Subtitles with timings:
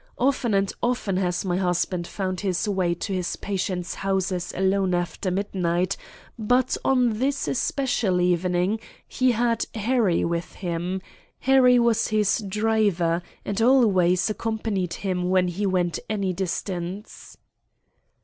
[0.17, 5.29] Often and often has my husband found his way to his patients' houses alone after
[5.29, 5.95] midnight;
[6.39, 11.03] but on this especial evening he had Harry with him.
[11.41, 17.37] Harry was his driver, and always accompanied him when he went any distance."